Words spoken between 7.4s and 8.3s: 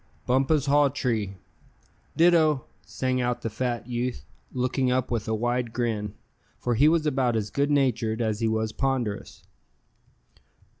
good natured